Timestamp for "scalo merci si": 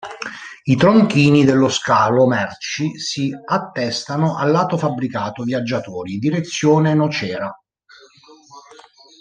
1.69-3.31